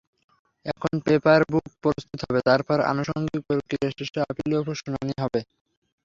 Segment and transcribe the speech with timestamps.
[0.65, 5.39] এখন পেপারবুক প্রস্তুত হবে, তারপর আনুষঙ্গিক প্রক্রিয়া শেষে আপিলের ওপর শুনানি হবে।